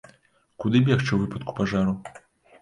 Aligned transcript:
Куды 0.63 0.81
бегчы 0.87 1.07
ў 1.13 1.19
выпадку 1.25 1.51
пажару? 1.61 1.93